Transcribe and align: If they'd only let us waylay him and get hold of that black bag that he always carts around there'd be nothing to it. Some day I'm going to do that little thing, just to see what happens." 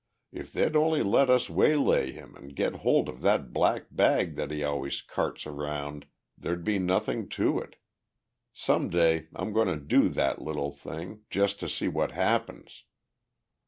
If 0.31 0.51
they'd 0.51 0.75
only 0.75 1.03
let 1.03 1.29
us 1.29 1.47
waylay 1.47 2.11
him 2.11 2.35
and 2.35 2.55
get 2.55 2.77
hold 2.77 3.07
of 3.07 3.21
that 3.21 3.53
black 3.53 3.85
bag 3.91 4.33
that 4.33 4.49
he 4.49 4.63
always 4.63 4.99
carts 4.99 5.45
around 5.45 6.07
there'd 6.35 6.63
be 6.63 6.79
nothing 6.79 7.29
to 7.37 7.59
it. 7.59 7.75
Some 8.51 8.89
day 8.89 9.27
I'm 9.35 9.53
going 9.53 9.67
to 9.67 9.75
do 9.77 10.09
that 10.09 10.41
little 10.41 10.71
thing, 10.71 11.21
just 11.29 11.59
to 11.59 11.69
see 11.69 11.87
what 11.87 12.13
happens." 12.13 12.83